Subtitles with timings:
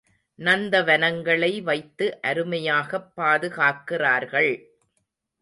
[0.39, 4.69] நந்தவனங்களை வைத்து அருமையாகப் பாதுகாக்கிறார்கள்.